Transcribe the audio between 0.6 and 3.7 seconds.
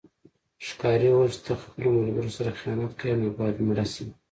ښکاري وویل چې ته خپلو ملګرو سره خیانت کوې نو باید